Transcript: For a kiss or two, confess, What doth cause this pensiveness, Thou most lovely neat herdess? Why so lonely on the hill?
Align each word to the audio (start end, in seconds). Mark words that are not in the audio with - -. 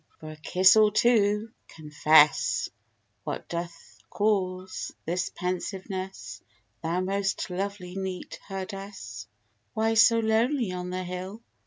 For 0.19 0.31
a 0.31 0.35
kiss 0.35 0.75
or 0.75 0.89
two, 0.89 1.51
confess, 1.67 2.69
What 3.23 3.47
doth 3.47 3.99
cause 4.09 4.91
this 5.05 5.29
pensiveness, 5.29 6.41
Thou 6.81 7.01
most 7.01 7.51
lovely 7.51 7.95
neat 7.95 8.39
herdess? 8.47 9.27
Why 9.75 9.93
so 9.93 10.17
lonely 10.17 10.71
on 10.71 10.89
the 10.89 11.03
hill? 11.03 11.43